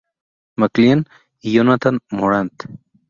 McLean 0.57 1.05
y 1.41 1.53
Jonathan 1.53 1.99
Morant. 2.09 2.63